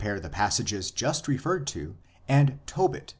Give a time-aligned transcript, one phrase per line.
[0.01, 1.95] the passages just referred to
[2.27, 3.09] and Tobit i.